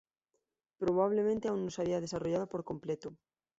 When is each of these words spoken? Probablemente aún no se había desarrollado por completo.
Probablemente 0.79 1.47
aún 1.47 1.65
no 1.65 1.69
se 1.69 1.83
había 1.83 2.01
desarrollado 2.01 2.47
por 2.47 2.63
completo. 2.63 3.13